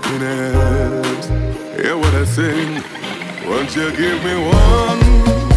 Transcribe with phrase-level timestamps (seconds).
[0.00, 1.26] happiness.
[1.76, 2.82] Hear what I sing.
[3.48, 5.47] Won't you give me one?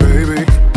[0.00, 0.69] baby.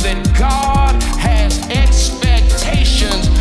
[0.00, 3.33] that God has expectations.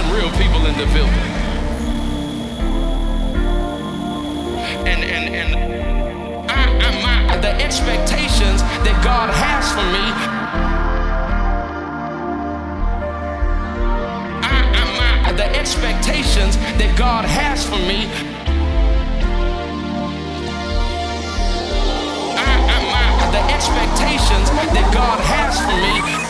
[0.00, 1.30] some real people in the building.
[4.90, 10.06] And and and I, I my the expectations that God has for me.
[14.42, 18.00] I, I my the expectations that God has for me.
[22.46, 26.29] I, I my the expectations that God has for me.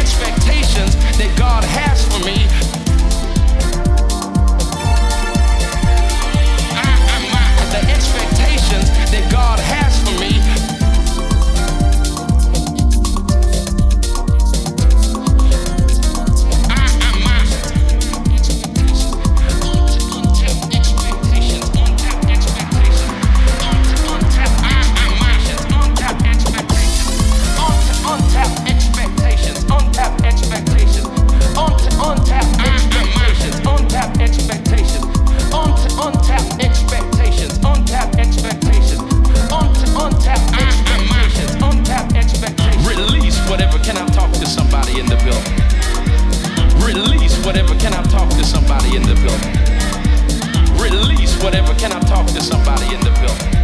[0.00, 2.48] expectations that God has for me.
[6.72, 10.69] I, I, my, the expectations that God has for me.
[47.80, 49.56] Can I talk to somebody in the building?
[50.78, 51.72] Release whatever.
[51.76, 53.59] Can I talk to somebody in the building?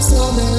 [0.00, 0.57] summer.